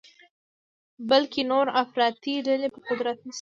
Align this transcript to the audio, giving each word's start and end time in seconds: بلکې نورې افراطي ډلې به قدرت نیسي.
بلکې 1.09 1.41
نورې 1.51 1.71
افراطي 1.83 2.35
ډلې 2.47 2.67
به 2.73 2.79
قدرت 2.87 3.17
نیسي. 3.21 3.29